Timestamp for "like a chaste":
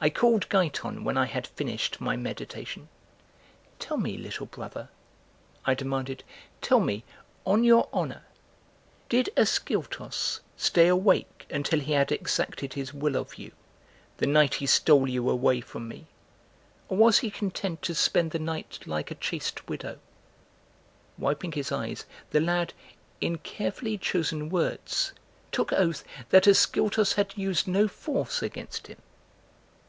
18.86-19.68